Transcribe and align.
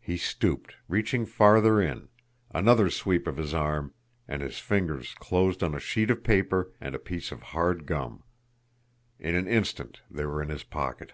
He 0.00 0.16
stooped, 0.16 0.76
reaching 0.88 1.26
farther 1.26 1.78
in 1.78 2.08
another 2.54 2.88
sweep 2.88 3.26
of 3.26 3.36
his 3.36 3.52
arm 3.52 3.92
and 4.26 4.40
his 4.40 4.58
fingers 4.58 5.12
closed 5.18 5.62
on 5.62 5.74
a 5.74 5.78
sheet 5.78 6.10
of 6.10 6.24
paper 6.24 6.72
and 6.80 6.94
a 6.94 6.98
piece 6.98 7.30
of 7.30 7.42
hard 7.52 7.84
gum. 7.84 8.22
In 9.18 9.34
an 9.34 9.46
instant 9.46 10.00
they 10.10 10.24
were 10.24 10.40
in 10.42 10.48
his 10.48 10.64
pocket. 10.64 11.12